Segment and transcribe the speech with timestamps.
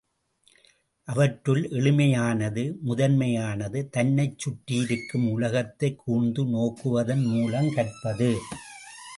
[1.07, 8.31] அவற்றுள் எளிமையானது, முதன்மையானது தன்னைச் சுற்றியிருக்கும் உலகத்தைக் கூர்ந்து நோக்குவதன் மூலம் கற்பது.